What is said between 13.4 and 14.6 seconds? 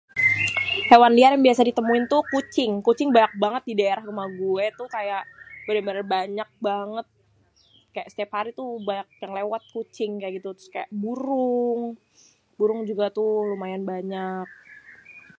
lumayan banyak.